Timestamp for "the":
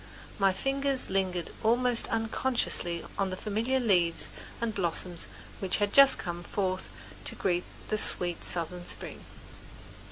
3.29-3.37, 7.89-7.99